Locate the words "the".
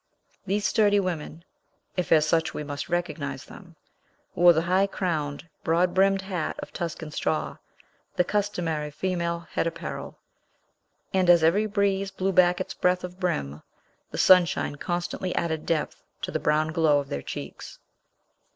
4.51-4.63, 8.15-8.23, 14.09-14.17, 16.31-16.39